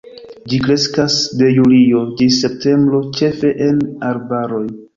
[0.51, 4.67] Ĝi kreskas de julio ĝis septembro, ĉefe en arbaroj.